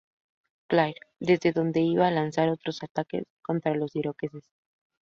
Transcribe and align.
Clair— 0.67 0.97
desde 1.19 1.51
donde 1.51 1.81
iba 1.81 2.07
a 2.07 2.09
lanzar 2.09 2.49
otro 2.49 2.71
ataque 2.81 3.25
contra 3.43 3.75
los 3.75 3.95
iroqueses. 3.95 4.49